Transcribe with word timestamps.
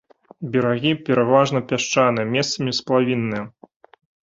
Берагі 0.53 0.93
пераважна 1.09 1.61
пясчаныя, 1.73 2.27
месцамі 2.35 2.75
сплавінныя. 2.81 3.43